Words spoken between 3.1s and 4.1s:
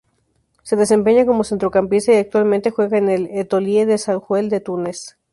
Étoile du